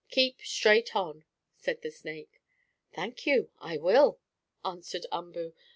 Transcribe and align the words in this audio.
Keep 0.09 0.41
straight 0.43 0.95
on," 0.95 1.25
said 1.53 1.83
the 1.83 1.91
snake. 1.91 2.41
"Thank 2.91 3.27
you, 3.27 3.51
I 3.59 3.77
will," 3.77 4.19
answered 4.65 5.05
Umboo. 5.11 5.53